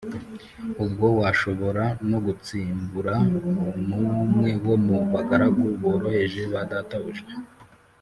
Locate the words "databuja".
6.71-7.25